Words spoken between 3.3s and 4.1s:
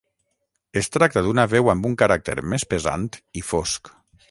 i fosc.